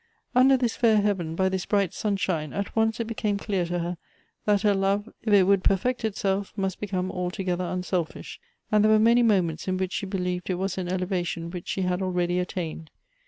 Under 0.33 0.57
this 0.57 0.75
fair 0.75 0.99
heaven, 0.99 1.35
by 1.35 1.47
this 1.47 1.67
bright 1.67 1.93
sunshine, 1.93 2.53
at 2.53 2.75
once 2.75 2.99
it 2.99 3.05
became 3.05 3.37
clear 3.37 3.67
to 3.67 3.77
her, 3.77 3.97
that 4.45 4.63
her 4.63 4.73
love 4.73 5.07
if 5.21 5.31
it 5.31 5.43
would 5.43 5.63
perfect 5.63 6.03
itself, 6.03 6.51
must 6.57 6.79
become 6.79 7.11
altogether 7.11 7.65
unselfish; 7.65 8.39
and 8.71 8.83
there 8.83 8.91
were 8.91 8.97
many 8.97 9.21
moments 9.21 9.67
in 9.67 9.77
which 9.77 9.93
she 9.93 10.07
believed 10.07 10.49
it 10.49 10.55
was 10.55 10.79
an 10.79 10.87
elevation 10.91 11.51
which 11.51 11.67
she 11.67 11.83
had 11.83 12.01
already 12.01 12.39
attained. 12.39 12.89